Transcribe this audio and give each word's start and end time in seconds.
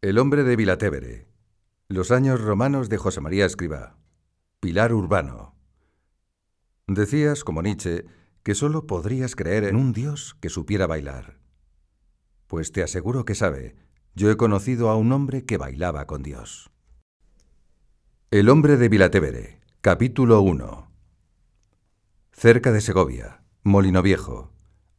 El 0.00 0.18
hombre 0.18 0.44
de 0.44 0.54
Vilatevere. 0.54 1.26
Los 1.88 2.12
años 2.12 2.40
romanos 2.40 2.88
de 2.88 2.98
José 2.98 3.20
María 3.20 3.44
Escribá. 3.44 3.98
Pilar 4.60 4.94
Urbano. 4.94 5.56
Decías, 6.86 7.42
como 7.42 7.62
Nietzsche, 7.62 8.04
que 8.44 8.54
solo 8.54 8.86
podrías 8.86 9.34
creer 9.34 9.64
en 9.64 9.74
un 9.74 9.92
dios 9.92 10.36
que 10.40 10.50
supiera 10.50 10.86
bailar. 10.86 11.40
Pues 12.46 12.70
te 12.70 12.84
aseguro 12.84 13.24
que 13.24 13.34
sabe. 13.34 13.74
Yo 14.14 14.30
he 14.30 14.36
conocido 14.36 14.88
a 14.88 14.94
un 14.94 15.10
hombre 15.10 15.44
que 15.44 15.56
bailaba 15.56 16.06
con 16.06 16.22
Dios. 16.22 16.70
El 18.30 18.50
hombre 18.50 18.76
de 18.76 18.88
Vilatevere. 18.88 19.58
Capítulo 19.80 20.42
1. 20.42 20.92
Cerca 22.30 22.70
de 22.70 22.80
Segovia. 22.80 23.42
Molino 23.64 24.02
Viejo. 24.02 24.52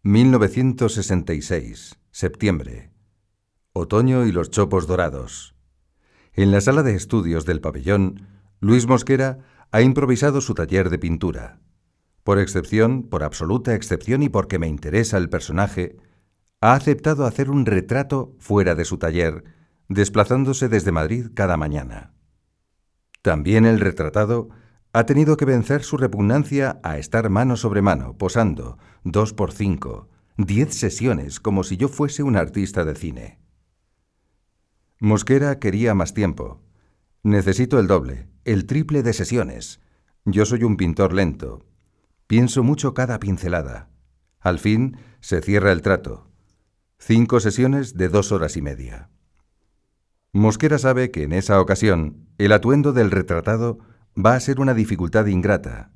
1966. 0.04 1.98
Septiembre. 2.12 2.92
Otoño 3.80 4.25
y 4.25 4.32
los 4.32 4.52
chopos 4.52 4.88
dorados. 4.88 5.55
En 6.34 6.52
la 6.52 6.61
sala 6.61 6.84
de 6.84 6.96
estudios 6.96 7.46
del 7.46 7.61
pabellón, 7.61 8.28
Luis 8.60 8.87
Mosquera 8.87 9.39
ha 9.71 9.82
improvisado 9.82 10.42
su 10.42 10.54
taller 10.54 10.89
de 10.89 11.00
pintura. 11.00 11.60
Por 12.23 12.39
excepción, 12.39 13.04
por 13.04 13.23
absoluta 13.23 13.73
excepción 13.73 14.21
y 14.21 14.29
porque 14.29 14.60
me 14.60 14.68
interesa 14.68 15.18
el 15.18 15.29
personaje, 15.29 15.97
ha 16.61 16.73
aceptado 16.73 17.25
hacer 17.25 17.50
un 17.50 17.65
retrato 17.65 18.36
fuera 18.37 18.75
de 18.75 18.86
su 18.86 18.97
taller, 18.97 19.46
desplazándose 19.87 20.70
desde 20.70 20.92
Madrid 20.92 21.28
cada 21.34 21.57
mañana. 21.57 22.14
También 23.21 23.65
el 23.65 23.79
retratado 23.79 24.50
ha 24.92 25.06
tenido 25.06 25.37
que 25.37 25.46
vencer 25.46 25.84
su 25.84 25.98
repugnancia 25.98 26.79
a 26.84 26.98
estar 26.98 27.29
mano 27.29 27.56
sobre 27.56 27.82
mano, 27.82 28.18
posando, 28.18 28.78
dos 29.04 29.34
por 29.34 29.51
cinco, 29.51 30.09
diez 30.37 30.73
sesiones 30.73 31.39
como 31.39 31.64
si 31.64 31.78
yo 31.78 31.87
fuese 31.87 32.23
un 32.23 32.36
artista 32.36 32.84
de 32.86 32.95
cine. 32.95 33.39
Mosquera 35.02 35.59
quería 35.59 35.95
más 35.95 36.14
tiempo. 36.14 36.62
Necesito 37.23 37.80
el 37.80 37.88
doble, 37.88 38.28
el 38.44 38.66
triple 38.66 39.02
de 39.02 39.14
sesiones. 39.14 39.80
Yo 40.26 40.46
soy 40.46 40.64
un 40.64 40.76
pintor 40.76 41.14
lento. 41.14 41.66
Pienso 42.28 42.64
mucho 42.64 42.94
cada 42.94 43.18
pincelada. 43.18 43.90
Al 44.42 44.60
fin 44.60 44.98
se 45.22 45.42
cierra 45.42 45.72
el 45.72 45.82
trato. 45.82 46.30
Cinco 46.98 47.40
sesiones 47.40 47.94
de 47.94 48.10
dos 48.10 48.34
horas 48.34 48.58
y 48.58 48.62
media. 48.62 49.10
Mosquera 50.34 50.78
sabe 50.78 51.12
que 51.12 51.23
en 51.23 51.32
esa 51.32 51.62
ocasión 51.62 52.28
el 52.38 52.52
atuendo 52.52 52.92
del 52.92 53.10
retratado 53.10 53.80
va 54.18 54.36
a 54.36 54.40
ser 54.42 54.60
una 54.60 54.73
dificultad 54.73 55.28
ingrata. 55.28 55.94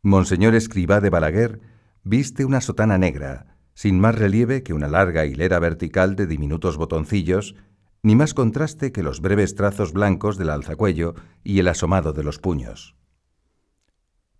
Monseñor 0.00 0.54
Escribá 0.54 1.00
de 1.00 1.10
Balaguer 1.10 1.60
viste 2.02 2.46
una 2.46 2.62
sotana 2.62 2.96
negra, 2.96 3.58
sin 3.74 4.00
más 4.00 4.14
relieve 4.14 4.62
que 4.62 4.72
una 4.72 4.88
larga 4.88 5.26
hilera 5.26 5.58
vertical 5.58 6.16
de 6.16 6.26
diminutos 6.26 6.78
botoncillos 6.78 7.56
ni 8.02 8.16
más 8.16 8.34
contraste 8.34 8.90
que 8.90 9.02
los 9.02 9.20
breves 9.20 9.54
trazos 9.54 9.92
blancos 9.92 10.36
del 10.36 10.50
alzacuello 10.50 11.14
y 11.44 11.60
el 11.60 11.68
asomado 11.68 12.12
de 12.12 12.24
los 12.24 12.38
puños. 12.38 12.96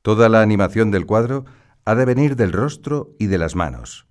Toda 0.02 0.28
la 0.28 0.42
animación 0.42 0.90
del 0.90 1.06
cuadro 1.06 1.44
ha 1.84 1.94
de 1.94 2.04
venir 2.04 2.34
del 2.34 2.52
rostro 2.52 3.14
y 3.20 3.26
de 3.26 3.38
las 3.38 3.54
manos. 3.54 4.08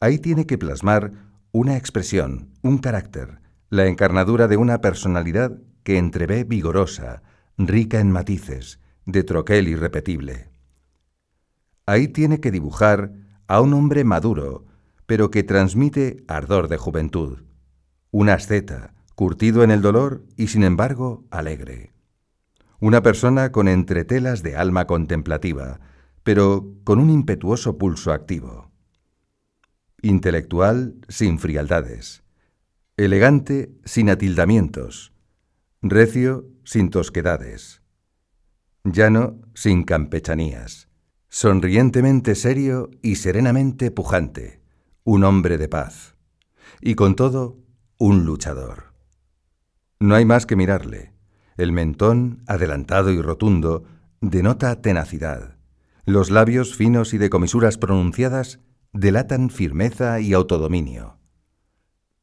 Ahí 0.00 0.18
tiene 0.18 0.46
que 0.46 0.58
plasmar 0.58 1.12
una 1.52 1.76
expresión, 1.76 2.50
un 2.62 2.78
carácter, 2.78 3.40
la 3.70 3.86
encarnadura 3.86 4.48
de 4.48 4.56
una 4.56 4.80
personalidad 4.80 5.60
que 5.84 5.98
entrevé 5.98 6.42
vigorosa, 6.42 7.22
rica 7.56 8.00
en 8.00 8.10
matices, 8.10 8.80
de 9.06 9.22
troquel 9.22 9.68
irrepetible. 9.68 10.50
Ahí 11.86 12.08
tiene 12.08 12.40
que 12.40 12.50
dibujar 12.50 13.12
a 13.46 13.60
un 13.60 13.74
hombre 13.74 14.02
maduro, 14.02 14.66
pero 15.06 15.30
que 15.30 15.42
transmite 15.44 16.24
ardor 16.26 16.68
de 16.68 16.78
juventud 16.78 17.42
un 18.12 18.28
asceta, 18.28 18.94
curtido 19.14 19.64
en 19.64 19.70
el 19.70 19.80
dolor 19.80 20.22
y 20.36 20.48
sin 20.48 20.64
embargo 20.64 21.24
alegre. 21.30 21.92
Una 22.78 23.02
persona 23.02 23.52
con 23.52 23.68
entretelas 23.68 24.42
de 24.42 24.54
alma 24.54 24.86
contemplativa, 24.86 25.80
pero 26.22 26.74
con 26.84 26.98
un 26.98 27.08
impetuoso 27.08 27.78
pulso 27.78 28.12
activo. 28.12 28.70
Intelectual 30.02 30.96
sin 31.08 31.38
frialdades. 31.38 32.22
Elegante 32.98 33.72
sin 33.84 34.10
atildamientos. 34.10 35.14
Recio 35.80 36.46
sin 36.64 36.90
tosquedades. 36.90 37.82
Llano 38.84 39.40
sin 39.54 39.84
campechanías. 39.84 40.88
Sonrientemente 41.28 42.34
serio 42.34 42.90
y 43.00 43.16
serenamente 43.16 43.90
pujante. 43.90 44.60
Un 45.02 45.24
hombre 45.24 45.56
de 45.56 45.68
paz. 45.68 46.14
Y 46.82 46.94
con 46.94 47.16
todo, 47.16 47.61
un 48.02 48.24
luchador. 48.24 48.94
No 50.00 50.16
hay 50.16 50.24
más 50.24 50.44
que 50.44 50.56
mirarle. 50.56 51.12
El 51.56 51.70
mentón, 51.70 52.42
adelantado 52.48 53.12
y 53.12 53.22
rotundo, 53.22 53.84
denota 54.20 54.82
tenacidad. 54.82 55.56
Los 56.04 56.32
labios 56.32 56.74
finos 56.74 57.14
y 57.14 57.18
de 57.18 57.30
comisuras 57.30 57.78
pronunciadas 57.78 58.58
delatan 58.92 59.50
firmeza 59.50 60.18
y 60.18 60.32
autodominio. 60.32 61.20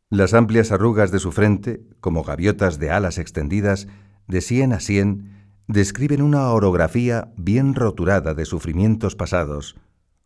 Las 0.09 0.33
amplias 0.33 0.73
arrugas 0.73 1.11
de 1.11 1.19
su 1.19 1.31
frente, 1.31 1.87
como 2.01 2.23
gaviotas 2.23 2.77
de 2.77 2.91
alas 2.91 3.17
extendidas, 3.17 3.87
de 4.27 4.41
sien 4.41 4.73
a 4.73 4.81
sien, 4.81 5.53
describen 5.67 6.21
una 6.21 6.49
orografía 6.49 7.31
bien 7.37 7.73
roturada 7.73 8.33
de 8.33 8.43
sufrimientos 8.43 9.15
pasados, 9.15 9.77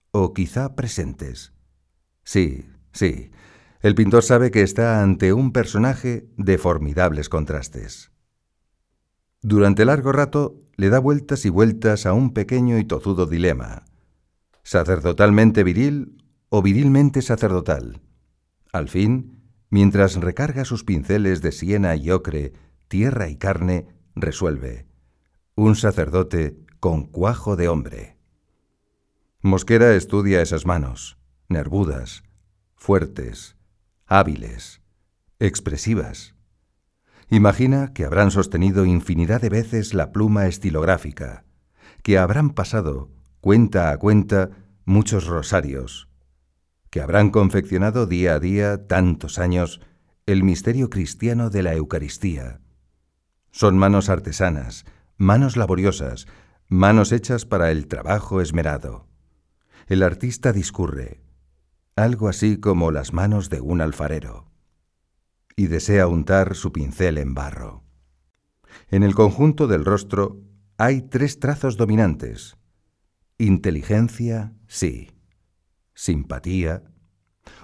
o 0.10 0.34
quizá 0.34 0.76
presentes. 0.76 1.54
Sí, 2.24 2.66
sí, 2.92 3.30
el 3.84 3.96
pintor 3.96 4.24
sabe 4.24 4.50
que 4.50 4.62
está 4.62 5.04
ante 5.04 5.34
un 5.34 5.52
personaje 5.52 6.26
de 6.38 6.58
formidables 6.58 7.28
contrastes. 7.28 8.12
Durante 9.42 9.84
largo 9.84 10.14
rato 10.14 10.62
le 10.78 10.88
da 10.88 11.00
vueltas 11.00 11.46
y 11.46 11.50
vueltas 11.50 12.06
a 12.06 12.14
un 12.14 12.34
pequeño 12.34 12.80
y 12.80 12.86
tozudo 12.86 13.26
dilema. 13.26 13.84
¿Sacerdotalmente 14.64 15.66
viril 15.66 16.24
o 16.48 16.62
virilmente 16.62 17.22
sacerdotal? 17.22 18.02
Al 18.72 18.88
fin, 18.88 19.44
mientras 19.70 20.16
recarga 20.16 20.64
sus 20.64 20.86
pinceles 20.86 21.42
de 21.42 21.52
siena 21.52 21.98
y 21.98 22.10
ocre, 22.10 22.54
tierra 22.88 23.28
y 23.28 23.36
carne, 23.36 23.88
resuelve. 24.16 24.88
Un 25.56 25.76
sacerdote 25.76 26.58
con 26.80 27.04
cuajo 27.04 27.58
de 27.58 27.68
hombre. 27.68 28.18
Mosquera 29.42 29.94
estudia 29.94 30.42
esas 30.42 30.66
manos, 30.66 31.18
nervudas, 31.50 32.24
fuertes, 32.76 33.58
hábiles, 34.14 34.80
expresivas. 35.40 36.36
Imagina 37.32 37.94
que 37.96 38.06
habrán 38.06 38.30
sostenido 38.30 38.86
infinidad 38.86 39.42
de 39.42 39.50
veces 39.50 39.96
la 39.96 40.12
pluma 40.12 40.46
estilográfica, 40.46 41.46
que 42.04 42.20
habrán 42.20 42.52
pasado, 42.52 43.10
cuenta 43.42 43.90
a 43.90 43.98
cuenta, 43.98 44.52
muchos 44.86 45.26
rosarios, 45.26 46.10
que 46.92 47.02
habrán 47.02 47.32
confeccionado 47.32 48.06
día 48.06 48.36
a 48.36 48.40
día, 48.40 48.86
tantos 48.86 49.40
años, 49.40 49.82
el 50.28 50.44
misterio 50.44 50.92
cristiano 50.92 51.50
de 51.50 51.64
la 51.64 51.74
Eucaristía. 51.74 52.62
Son 53.50 53.80
manos 53.80 54.10
artesanas, 54.10 54.86
manos 55.18 55.58
laboriosas, 55.58 56.28
manos 56.68 57.12
hechas 57.12 57.48
para 57.48 57.72
el 57.72 57.88
trabajo 57.88 58.42
esmerado. 58.42 59.08
El 59.88 60.04
artista 60.04 60.54
discurre, 60.54 61.24
algo 61.96 62.28
así 62.28 62.58
como 62.58 62.92
las 62.92 63.14
manos 63.14 63.50
de 63.50 63.62
un 63.62 63.82
alfarero, 63.82 64.52
y 65.56 65.68
desea 65.68 66.08
untar 66.08 66.56
su 66.56 66.72
pincel 66.72 67.18
en 67.18 67.34
barro. 67.34 67.84
En 68.90 69.04
el 69.04 69.14
conjunto 69.14 69.68
del 69.68 69.86
rostro 69.86 70.42
hay 70.78 71.04
tres 71.04 71.40
trazos 71.40 71.78
dominantes. 71.78 72.58
Inteligencia, 73.38 74.54
sí. 74.68 75.12
Simpatía, 75.94 76.84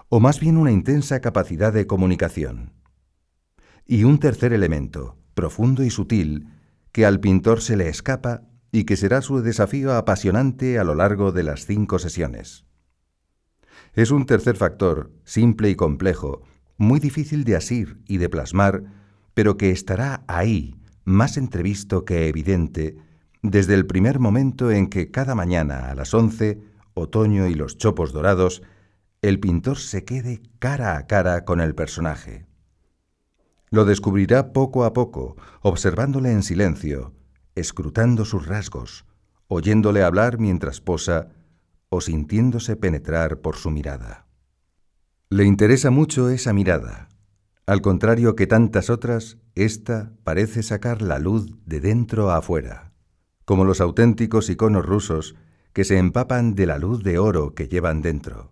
o 0.10 0.20
más 0.20 0.40
bien 0.40 0.58
una 0.58 0.72
intensa 0.72 1.20
capacidad 1.20 1.74
de 1.74 1.88
comunicación. 1.88 2.74
Y 3.86 4.04
un 4.04 4.20
tercer 4.20 4.54
elemento, 4.54 5.18
profundo 5.34 5.84
y 5.84 5.90
sutil, 5.90 6.50
que 6.92 7.06
al 7.06 7.20
pintor 7.20 7.62
se 7.62 7.76
le 7.76 7.90
escapa 7.90 8.44
y 8.72 8.84
que 8.84 8.98
será 8.98 9.22
su 9.22 9.42
desafío 9.42 9.96
apasionante 9.96 10.78
a 10.78 10.84
lo 10.84 10.94
largo 10.94 11.32
de 11.32 11.44
las 11.44 11.66
cinco 11.66 11.98
sesiones. 11.98 12.69
Es 13.94 14.12
un 14.12 14.26
tercer 14.26 14.56
factor, 14.56 15.12
simple 15.24 15.70
y 15.70 15.76
complejo, 15.76 16.42
muy 16.78 17.00
difícil 17.00 17.44
de 17.44 17.56
asir 17.56 18.00
y 18.08 18.18
de 18.18 18.30
plasmar, 18.30 18.84
pero 19.34 19.58
que 19.58 19.72
estará 19.72 20.24
ahí, 20.28 20.76
más 21.04 21.38
entrevisto 21.38 22.06
que 22.06 22.28
evidente, 22.28 22.98
desde 23.42 23.74
el 23.74 23.86
primer 23.86 24.20
momento 24.20 24.72
en 24.72 24.88
que 24.88 25.12
cada 25.12 25.36
mañana 25.36 25.90
a 25.90 25.96
las 25.96 26.14
once, 26.14 26.60
otoño 26.94 27.48
y 27.48 27.56
los 27.56 27.78
chopos 27.78 28.12
dorados, 28.12 28.62
el 29.22 29.40
pintor 29.40 29.78
se 29.78 30.06
quede 30.06 30.42
cara 30.60 30.98
a 30.98 31.08
cara 31.08 31.46
con 31.46 31.62
el 31.62 31.76
personaje. 31.76 32.46
Lo 33.70 33.86
descubrirá 33.86 34.52
poco 34.52 34.84
a 34.84 34.94
poco, 34.94 35.36
observándole 35.62 36.32
en 36.32 36.44
silencio, 36.44 37.14
escrutando 37.56 38.26
sus 38.26 38.48
rasgos, 38.48 39.06
oyéndole 39.48 40.04
hablar 40.04 40.40
mientras 40.40 40.82
posa 40.82 41.30
o 41.90 42.02
sintiéndose 42.02 42.76
penetrar 42.76 43.42
por 43.42 43.56
su 43.56 43.72
mirada. 43.72 44.28
Le 45.30 45.44
interesa 45.46 45.92
mucho 45.92 46.30
esa 46.30 46.54
mirada. 46.54 47.10
Al 47.66 47.82
contrario 47.82 48.36
que 48.36 48.48
tantas 48.48 48.90
otras, 48.90 49.38
esta 49.56 50.14
parece 50.24 50.64
sacar 50.64 51.02
la 51.02 51.20
luz 51.20 51.54
de 51.66 51.80
dentro 51.80 52.32
a 52.32 52.38
afuera, 52.38 52.94
como 53.46 53.66
los 53.66 53.82
auténticos 53.82 54.50
iconos 54.50 54.86
rusos 54.86 55.36
que 55.74 55.84
se 55.84 55.98
empapan 55.98 56.56
de 56.56 56.66
la 56.66 56.80
luz 56.80 57.04
de 57.04 57.20
oro 57.20 57.54
que 57.54 57.68
llevan 57.68 58.02
dentro. 58.02 58.52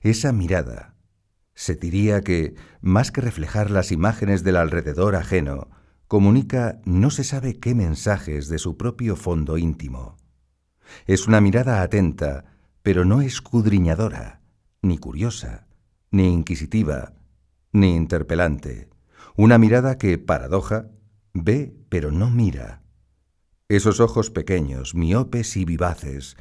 Esa 0.00 0.32
mirada, 0.32 0.94
se 1.54 1.74
diría 1.74 2.22
que, 2.22 2.54
más 2.80 3.10
que 3.10 3.20
reflejar 3.20 3.70
las 3.70 3.92
imágenes 3.92 4.42
del 4.42 4.56
alrededor 4.56 5.16
ajeno, 5.16 5.68
comunica 6.06 6.80
no 6.84 7.10
se 7.10 7.24
sabe 7.24 7.58
qué 7.60 7.74
mensajes 7.74 8.48
de 8.48 8.58
su 8.58 8.76
propio 8.78 9.16
fondo 9.16 9.58
íntimo. 9.58 10.16
Es 11.06 11.28
una 11.28 11.40
mirada 11.40 11.82
atenta, 11.82 12.49
pero 12.82 13.04
no 13.04 13.20
escudriñadora, 13.20 14.40
ni 14.82 14.98
curiosa, 14.98 15.66
ni 16.10 16.32
inquisitiva, 16.32 17.14
ni 17.72 17.94
interpelante. 17.94 18.88
Una 19.36 19.58
mirada 19.58 19.98
que, 19.98 20.18
paradoja, 20.18 20.88
ve 21.32 21.74
pero 21.88 22.10
no 22.10 22.30
mira. 22.30 22.82
Esos 23.68 24.00
ojos 24.00 24.30
pequeños, 24.30 24.94
miopes 24.94 25.56
y 25.56 25.64
vivaces, 25.64 26.36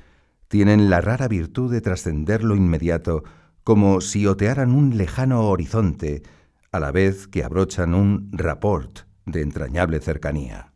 tienen 0.48 0.90
la 0.90 1.02
rara 1.02 1.28
virtud 1.28 1.72
de 1.72 1.82
trascender 1.82 2.44
lo 2.44 2.56
inmediato 2.56 3.24
como 3.64 4.02
si 4.02 4.26
otearan 4.26 4.72
un 4.72 4.98
lejano 4.98 5.48
horizonte, 5.48 6.24
a 6.72 6.80
la 6.80 6.92
vez 6.92 7.28
que 7.28 7.44
abrochan 7.44 7.94
un 7.94 8.30
rapport 8.32 9.02
de 9.26 9.42
entrañable 9.42 10.00
cercanía. 10.00 10.74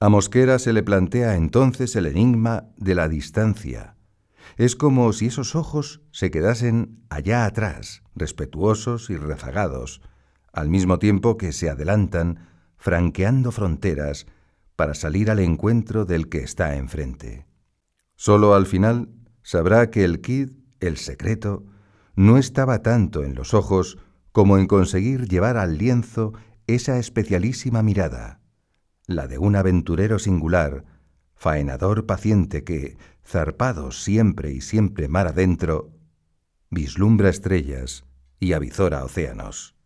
A 0.00 0.08
Mosquera 0.08 0.58
se 0.58 0.72
le 0.72 0.82
plantea 0.82 1.36
entonces 1.36 1.96
el 1.96 2.06
enigma 2.06 2.64
de 2.76 2.94
la 2.94 3.08
distancia. 3.08 3.97
Es 4.56 4.76
como 4.76 5.12
si 5.12 5.26
esos 5.26 5.54
ojos 5.54 6.00
se 6.10 6.30
quedasen 6.30 7.04
allá 7.10 7.44
atrás, 7.44 8.02
respetuosos 8.14 9.10
y 9.10 9.16
rezagados, 9.16 10.00
al 10.52 10.68
mismo 10.68 10.98
tiempo 10.98 11.36
que 11.36 11.52
se 11.52 11.70
adelantan, 11.70 12.48
franqueando 12.76 13.52
fronteras, 13.52 14.26
para 14.76 14.94
salir 14.94 15.30
al 15.30 15.40
encuentro 15.40 16.04
del 16.04 16.28
que 16.28 16.38
está 16.38 16.76
enfrente. 16.76 17.46
Solo 18.14 18.54
al 18.54 18.66
final 18.66 19.08
sabrá 19.42 19.90
que 19.90 20.04
el 20.04 20.20
kid, 20.20 20.50
el 20.80 20.96
secreto, 20.96 21.64
no 22.14 22.38
estaba 22.38 22.82
tanto 22.82 23.22
en 23.22 23.34
los 23.34 23.54
ojos 23.54 23.98
como 24.32 24.58
en 24.58 24.66
conseguir 24.66 25.28
llevar 25.28 25.56
al 25.56 25.78
lienzo 25.78 26.32
esa 26.66 26.98
especialísima 26.98 27.82
mirada, 27.82 28.40
la 29.06 29.26
de 29.26 29.38
un 29.38 29.56
aventurero 29.56 30.18
singular, 30.18 30.84
faenador 31.34 32.06
paciente 32.06 32.62
que, 32.62 32.96
zarpado 33.28 33.92
siempre 33.92 34.52
y 34.52 34.62
siempre 34.62 35.06
mar 35.06 35.26
adentro, 35.26 35.92
vislumbra 36.70 37.28
estrellas 37.28 38.04
y 38.40 38.54
avizora 38.54 39.04
océanos. 39.04 39.76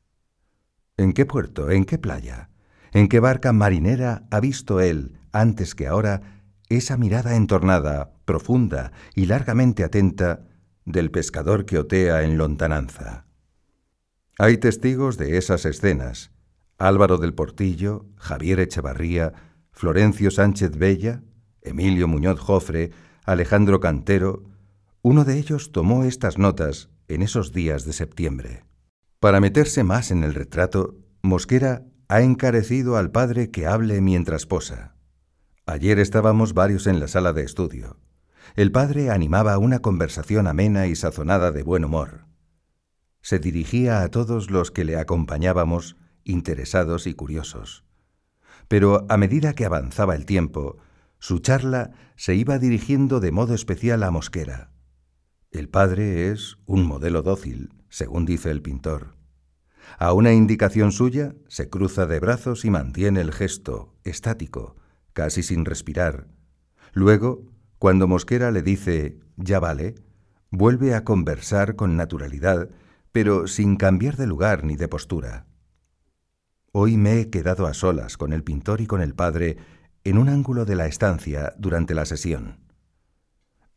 ¿En 0.96 1.12
qué 1.12 1.26
puerto, 1.26 1.70
en 1.70 1.84
qué 1.84 1.98
playa, 1.98 2.50
en 2.92 3.08
qué 3.08 3.18
barca 3.18 3.52
marinera 3.52 4.26
ha 4.30 4.38
visto 4.38 4.80
él, 4.80 5.18
antes 5.32 5.74
que 5.74 5.88
ahora, 5.88 6.42
esa 6.68 6.96
mirada 6.96 7.34
entornada, 7.34 8.12
profunda 8.24 8.92
y 9.14 9.26
largamente 9.26 9.82
atenta 9.82 10.46
del 10.84 11.10
pescador 11.10 11.66
que 11.66 11.78
otea 11.78 12.22
en 12.22 12.38
lontananza. 12.38 13.26
Hay 14.38 14.58
testigos 14.58 15.18
de 15.18 15.36
esas 15.36 15.64
escenas, 15.64 16.30
Álvaro 16.78 17.18
del 17.18 17.34
Portillo, 17.34 18.06
Javier 18.16 18.60
Echevarría, 18.60 19.32
Florencio 19.72 20.30
Sánchez 20.30 20.76
Bella, 20.76 21.22
Emilio 21.60 22.06
Muñoz 22.08 22.38
Jofre, 22.38 22.90
Alejandro 23.24 23.78
Cantero, 23.78 24.42
uno 25.00 25.24
de 25.24 25.38
ellos 25.38 25.70
tomó 25.70 26.02
estas 26.02 26.38
notas 26.38 26.90
en 27.06 27.22
esos 27.22 27.52
días 27.52 27.84
de 27.84 27.92
septiembre. 27.92 28.64
Para 29.20 29.38
meterse 29.38 29.84
más 29.84 30.10
en 30.10 30.24
el 30.24 30.34
retrato, 30.34 30.96
Mosquera 31.22 31.84
ha 32.08 32.22
encarecido 32.22 32.96
al 32.96 33.12
padre 33.12 33.52
que 33.52 33.66
hable 33.66 34.00
mientras 34.00 34.44
posa. 34.46 34.96
Ayer 35.66 36.00
estábamos 36.00 36.52
varios 36.52 36.88
en 36.88 36.98
la 36.98 37.06
sala 37.06 37.32
de 37.32 37.44
estudio. 37.44 38.00
El 38.56 38.72
padre 38.72 39.10
animaba 39.10 39.56
una 39.58 39.78
conversación 39.78 40.48
amena 40.48 40.88
y 40.88 40.96
sazonada 40.96 41.52
de 41.52 41.62
buen 41.62 41.84
humor. 41.84 42.26
Se 43.20 43.38
dirigía 43.38 44.02
a 44.02 44.08
todos 44.08 44.50
los 44.50 44.72
que 44.72 44.84
le 44.84 44.96
acompañábamos, 44.96 45.96
interesados 46.24 47.06
y 47.06 47.14
curiosos. 47.14 47.84
Pero 48.66 49.06
a 49.08 49.16
medida 49.16 49.52
que 49.52 49.64
avanzaba 49.64 50.16
el 50.16 50.26
tiempo, 50.26 50.78
su 51.22 51.38
charla 51.38 51.92
se 52.16 52.34
iba 52.34 52.58
dirigiendo 52.58 53.20
de 53.20 53.30
modo 53.30 53.54
especial 53.54 54.02
a 54.02 54.10
Mosquera. 54.10 54.72
El 55.52 55.68
padre 55.68 56.32
es 56.32 56.58
un 56.66 56.84
modelo 56.84 57.22
dócil, 57.22 57.72
según 57.90 58.26
dice 58.26 58.50
el 58.50 58.60
pintor. 58.60 59.14
A 60.00 60.14
una 60.14 60.32
indicación 60.32 60.90
suya 60.90 61.36
se 61.46 61.70
cruza 61.70 62.06
de 62.06 62.18
brazos 62.18 62.64
y 62.64 62.70
mantiene 62.70 63.20
el 63.20 63.30
gesto, 63.32 63.94
estático, 64.02 64.74
casi 65.12 65.44
sin 65.44 65.64
respirar. 65.64 66.26
Luego 66.92 67.44
cuando 67.78 68.08
Mosquera 68.08 68.50
le 68.50 68.62
dice 68.62 69.20
ya 69.36 69.60
vale, 69.60 69.94
vuelve 70.50 70.92
a 70.92 71.04
conversar 71.04 71.76
con 71.76 71.96
naturalidad, 71.96 72.68
pero 73.12 73.46
sin 73.46 73.76
cambiar 73.76 74.16
de 74.16 74.26
lugar 74.26 74.64
ni 74.64 74.74
de 74.74 74.88
postura. 74.88 75.46
Hoy 76.72 76.96
me 76.96 77.20
he 77.20 77.30
quedado 77.30 77.66
a 77.66 77.74
solas 77.74 78.16
con 78.16 78.32
el 78.32 78.42
pintor 78.42 78.80
y 78.80 78.88
con 78.88 79.00
el 79.02 79.14
padre 79.14 79.58
en 80.04 80.18
un 80.18 80.28
ángulo 80.28 80.64
de 80.64 80.76
la 80.76 80.86
estancia 80.86 81.54
durante 81.58 81.94
la 81.94 82.04
sesión. 82.04 82.60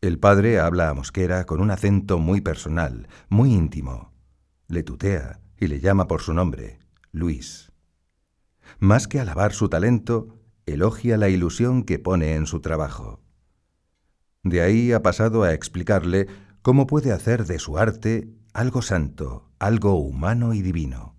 El 0.02 0.20
padre 0.20 0.60
habla 0.60 0.90
a 0.90 0.94
Mosquera 0.94 1.46
con 1.46 1.62
un 1.62 1.72
acento 1.72 2.20
muy 2.20 2.42
personal, 2.42 3.08
muy 3.30 3.54
íntimo. 3.54 4.14
Le 4.68 4.84
tutea 4.84 5.40
y 5.60 5.68
le 5.68 5.80
llama 5.80 6.08
por 6.08 6.22
su 6.22 6.34
nombre, 6.34 6.80
Luis. 7.12 7.72
Más 8.80 9.08
que 9.08 9.20
alabar 9.20 9.54
su 9.54 9.70
talento, 9.70 10.40
elogia 10.66 11.18
la 11.18 11.30
ilusión 11.30 11.84
que 11.84 12.00
pone 12.00 12.36
en 12.36 12.46
su 12.46 12.60
trabajo. 12.60 13.22
De 14.44 14.62
ahí 14.62 14.92
ha 14.92 15.02
pasado 15.02 15.44
a 15.44 15.54
explicarle 15.54 16.28
cómo 16.62 16.88
puede 16.88 17.12
hacer 17.12 17.46
de 17.46 17.60
su 17.60 17.78
arte 17.78 18.30
algo 18.54 18.82
santo, 18.82 19.50
algo 19.60 19.96
humano 19.96 20.54
y 20.54 20.62
divino. 20.62 21.16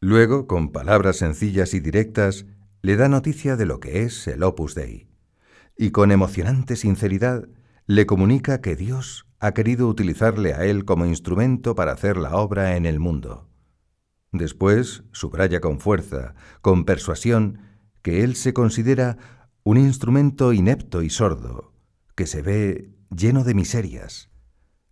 Luego, 0.00 0.46
con 0.46 0.70
palabras 0.70 1.16
sencillas 1.16 1.72
y 1.74 1.80
directas, 1.80 2.46
le 2.86 2.94
da 2.94 3.08
noticia 3.08 3.56
de 3.56 3.66
lo 3.66 3.80
que 3.80 4.04
es 4.04 4.28
el 4.28 4.44
Opus 4.44 4.76
Dei, 4.76 5.08
y 5.76 5.90
con 5.90 6.12
emocionante 6.12 6.76
sinceridad 6.76 7.48
le 7.86 8.06
comunica 8.06 8.60
que 8.60 8.76
Dios 8.76 9.26
ha 9.40 9.54
querido 9.54 9.88
utilizarle 9.88 10.54
a 10.54 10.64
él 10.66 10.84
como 10.84 11.04
instrumento 11.04 11.74
para 11.74 11.90
hacer 11.90 12.16
la 12.16 12.36
obra 12.36 12.76
en 12.76 12.86
el 12.86 13.00
mundo. 13.00 13.48
Después 14.30 15.02
subraya 15.10 15.60
con 15.60 15.80
fuerza, 15.80 16.36
con 16.60 16.84
persuasión, 16.84 17.58
que 18.02 18.22
él 18.22 18.36
se 18.36 18.52
considera 18.52 19.18
un 19.64 19.78
instrumento 19.78 20.52
inepto 20.52 21.02
y 21.02 21.10
sordo, 21.10 21.72
que 22.14 22.28
se 22.28 22.40
ve 22.40 22.94
lleno 23.10 23.42
de 23.42 23.54
miserias, 23.54 24.30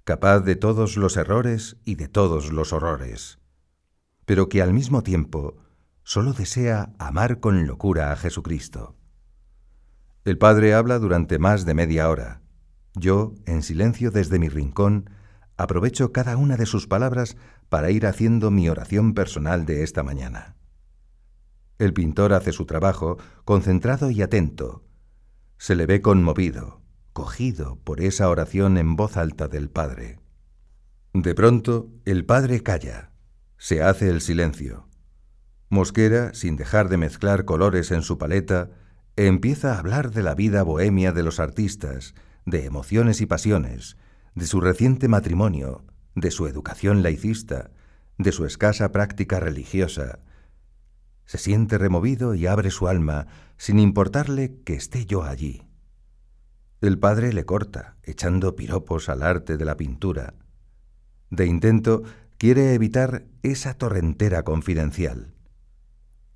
capaz 0.03 0.41
de 0.41 0.57
todos 0.57 0.97
los 0.97 1.17
errores 1.17 1.77
y 1.85 1.95
de 1.95 2.09
todos 2.09 2.51
los 2.51 2.73
horrores, 2.73 3.39
pero 4.27 4.49
que 4.49 4.63
al 4.63 4.73
mismo 4.73 5.05
tiempo 5.05 5.64
solo 6.05 6.33
desea 6.33 6.95
amar 6.99 7.41
con 7.41 7.67
locura 7.67 8.13
a 8.13 8.17
Jesucristo. 8.17 8.97
El 10.25 10.39
Padre 10.39 10.75
habla 10.75 10.99
durante 10.99 11.39
más 11.39 11.65
de 11.65 11.75
media 11.75 12.09
hora. 12.09 12.43
Yo, 12.95 13.35
en 13.47 13.63
silencio 13.63 14.11
desde 14.11 14.39
mi 14.39 14.49
rincón, 14.49 15.11
aprovecho 15.57 16.13
cada 16.13 16.37
una 16.37 16.57
de 16.57 16.67
sus 16.67 16.87
palabras 16.87 17.37
para 17.69 17.91
ir 17.91 18.07
haciendo 18.07 18.51
mi 18.51 18.69
oración 18.69 19.15
personal 19.15 19.67
de 19.67 19.83
esta 19.83 20.03
mañana. 20.03 20.57
El 21.79 21.93
pintor 21.93 22.33
hace 22.33 22.53
su 22.53 22.67
trabajo 22.67 23.19
concentrado 23.45 24.11
y 24.11 24.23
atento. 24.23 24.85
Se 25.59 25.75
le 25.75 25.87
ve 25.87 26.01
conmovido, 26.01 26.83
cogido 27.13 27.77
por 27.83 28.01
esa 28.01 28.29
oración 28.29 28.79
en 28.79 28.97
voz 28.97 29.17
alta 29.17 29.49
del 29.49 29.71
Padre. 29.71 30.21
De 31.13 31.35
pronto, 31.35 31.91
el 32.05 32.25
Padre 32.25 32.63
calla, 32.63 33.13
se 33.57 33.83
hace 33.83 34.09
el 34.09 34.21
silencio. 34.21 34.89
Mosquera, 35.75 36.33
sin 36.33 36.57
dejar 36.57 36.89
de 36.89 36.97
mezclar 36.97 37.45
colores 37.45 37.91
en 37.91 38.03
su 38.03 38.17
paleta, 38.17 38.71
empieza 39.17 39.75
a 39.75 39.79
hablar 39.79 40.13
de 40.13 40.23
la 40.23 40.35
vida 40.35 40.63
bohemia 40.63 41.13
de 41.13 41.23
los 41.23 41.41
artistas, 41.41 42.15
de 42.47 42.65
emociones 42.65 43.21
y 43.21 43.27
pasiones, 43.27 43.97
de 44.35 44.47
su 44.47 44.61
reciente 44.61 45.09
matrimonio, 45.09 45.85
de 46.15 46.31
su 46.31 46.47
educación 46.47 47.03
laicista, 47.03 47.73
de 48.19 48.31
su 48.31 48.47
escasa 48.47 48.93
práctica 48.93 49.41
religiosa. 49.41 50.21
Se 51.27 51.39
siente 51.39 51.77
removido 51.77 52.35
y 52.35 52.47
abre 52.47 52.71
su 52.71 52.87
alma 52.87 53.27
sin 53.57 53.79
importarle 53.81 54.61
que 54.65 54.75
esté 54.75 55.07
yo 55.07 55.25
allí. 55.25 55.63
El 56.81 57.01
padre 57.01 57.33
le 57.33 57.45
corta, 57.45 57.97
echando 58.05 58.55
piropos 58.55 59.09
al 59.09 59.23
arte 59.23 59.57
de 59.57 59.65
la 59.65 59.77
pintura. 59.77 60.35
De 61.31 61.47
intento, 61.47 62.05
quiere 62.39 62.75
evitar 62.75 63.25
esa 63.43 63.75
torrentera 63.75 64.45
confidencial. 64.45 65.34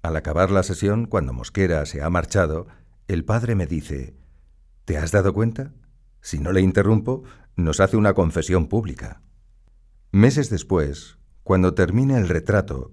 Al 0.03 0.17
acabar 0.17 0.51
la 0.51 0.63
sesión, 0.63 1.07
cuando 1.07 1.33
Mosquera 1.33 1.85
se 1.87 2.03
ha 2.03 2.11
marchado, 2.11 2.67
el 3.09 3.25
padre 3.25 3.55
me 3.55 3.67
dice, 3.67 4.17
¿Te 4.85 4.97
has 4.97 5.11
dado 5.11 5.33
cuenta? 5.35 5.75
Si 6.21 6.39
no 6.39 6.53
le 6.53 6.61
interrumpo, 6.61 7.25
nos 7.57 7.81
hace 7.81 7.97
una 7.97 8.15
confesión 8.15 8.69
pública. 8.69 9.23
Meses 10.13 10.49
después, 10.49 11.19
cuando 11.43 11.75
termine 11.75 12.17
el 12.17 12.29
retrato, 12.29 12.93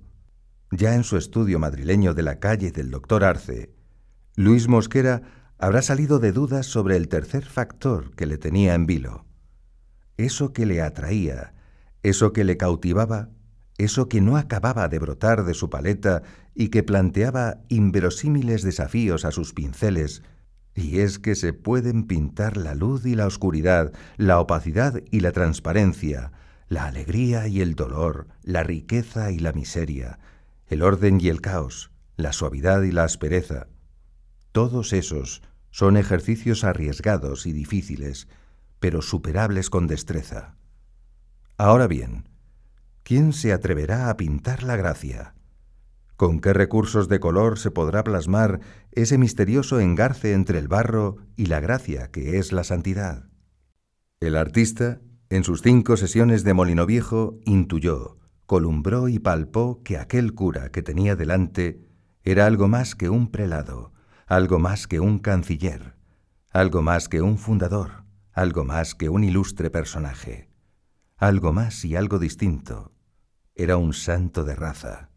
ya 0.71 0.95
en 0.95 1.03
su 1.03 1.17
estudio 1.17 1.59
madrileño 1.59 2.13
de 2.13 2.23
la 2.23 2.39
calle 2.39 2.71
del 2.71 2.91
doctor 2.91 3.23
Arce, 3.23 3.73
Luis 4.35 4.67
Mosquera 4.67 5.21
habrá 5.57 5.81
salido 5.81 6.19
de 6.19 6.31
dudas 6.31 6.65
sobre 6.65 6.97
el 6.97 7.07
tercer 7.07 7.45
factor 7.45 8.13
que 8.15 8.25
le 8.25 8.37
tenía 8.37 8.73
en 8.73 8.85
vilo. 8.85 9.25
Eso 10.17 10.51
que 10.51 10.65
le 10.65 10.81
atraía, 10.81 11.53
eso 12.03 12.33
que 12.33 12.43
le 12.43 12.57
cautivaba, 12.57 13.29
eso 13.77 14.07
que 14.07 14.21
no 14.21 14.37
acababa 14.37 14.87
de 14.87 14.99
brotar 14.99 15.43
de 15.43 15.53
su 15.53 15.69
paleta 15.69 16.23
y 16.53 16.69
que 16.69 16.83
planteaba 16.83 17.57
inverosímiles 17.67 18.63
desafíos 18.63 19.25
a 19.25 19.31
sus 19.31 19.53
pinceles, 19.53 20.23
y 20.73 20.99
es 20.99 21.19
que 21.19 21.35
se 21.35 21.53
pueden 21.53 22.05
pintar 22.05 22.57
la 22.57 22.75
luz 22.75 23.05
y 23.05 23.15
la 23.15 23.27
oscuridad, 23.27 23.93
la 24.17 24.39
opacidad 24.39 25.01
y 25.11 25.21
la 25.21 25.31
transparencia, 25.31 26.31
la 26.67 26.85
alegría 26.85 27.47
y 27.47 27.61
el 27.61 27.75
dolor, 27.75 28.27
la 28.43 28.63
riqueza 28.63 29.31
y 29.31 29.39
la 29.39 29.53
miseria, 29.53 30.19
el 30.67 30.81
orden 30.81 31.19
y 31.21 31.29
el 31.29 31.41
caos, 31.41 31.91
la 32.17 32.33
suavidad 32.33 32.81
y 32.83 32.91
la 32.91 33.03
aspereza. 33.03 33.67
Todos 34.51 34.93
esos 34.93 35.41
son 35.69 35.97
ejercicios 35.97 36.63
arriesgados 36.63 37.45
y 37.45 37.53
difíciles, 37.53 38.27
pero 38.79 39.01
superables 39.01 39.69
con 39.69 39.87
destreza. 39.87 40.55
Ahora 41.57 41.87
bien, 41.87 42.27
¿quién 43.05 43.33
se 43.33 43.53
atreverá 43.53 44.09
a 44.09 44.17
pintar 44.17 44.63
la 44.63 44.75
gracia? 44.75 45.35
¿Con 46.15 46.39
qué 46.39 46.53
recursos 46.53 47.07
de 47.07 47.19
color 47.19 47.59
se 47.59 47.69
podrá 47.69 48.03
plasmar 48.03 48.61
ese 48.93 49.19
misterioso 49.19 49.79
engarce 49.79 50.33
entre 50.33 50.57
el 50.57 50.67
barro 50.67 51.17
y 51.35 51.45
la 51.45 51.59
gracia 51.59 52.09
que 52.09 52.39
es 52.39 52.51
la 52.51 52.63
santidad? 52.63 53.29
El 54.19 54.35
artista, 54.35 55.01
en 55.29 55.43
sus 55.43 55.61
cinco 55.61 55.97
sesiones 55.97 56.43
de 56.43 56.55
Molino 56.55 56.87
Viejo, 56.87 57.37
intuyó, 57.45 58.17
columbró 58.47 59.07
y 59.07 59.19
palpó 59.19 59.83
que 59.83 59.99
aquel 59.99 60.33
cura 60.33 60.69
que 60.69 60.81
tenía 60.81 61.15
delante 61.15 61.85
era 62.23 62.47
algo 62.47 62.67
más 62.67 62.95
que 62.95 63.09
un 63.09 63.29
prelado, 63.29 63.93
algo 64.25 64.57
más 64.57 64.87
que 64.87 64.99
un 64.99 65.19
canciller, 65.19 65.95
algo 66.49 66.81
más 66.81 67.07
que 67.07 67.21
un 67.21 67.37
fundador, 67.37 68.03
algo 68.31 68.65
más 68.65 68.95
que 68.95 69.09
un 69.09 69.23
ilustre 69.23 69.69
personaje, 69.69 70.49
algo 71.17 71.53
más 71.53 71.85
y 71.85 71.95
algo 71.95 72.17
distinto. 72.17 72.94
Era 73.57 73.77
un 73.77 73.93
santo 73.93 74.43
de 74.43 74.53
raza, 74.53 75.09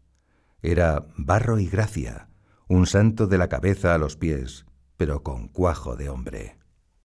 era 0.61 1.05
barro 1.17 1.59
y 1.59 1.67
gracia, 1.67 2.29
un 2.69 2.85
santo 2.85 3.27
de 3.27 3.37
la 3.37 3.49
cabeza 3.49 3.93
a 3.93 3.97
los 3.97 4.15
pies, 4.15 4.65
pero 4.95 5.23
con 5.23 5.49
cuajo 5.49 5.95
de 5.97 6.09
hombre. 6.09 6.58